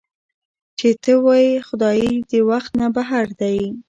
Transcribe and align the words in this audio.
چې 0.77 0.87
تۀ 1.03 1.13
وائې 1.25 1.51
خدائے 1.67 2.09
د 2.29 2.31
وخت 2.49 2.71
نه 2.81 2.87
بهر 2.95 3.25
دے 3.39 3.57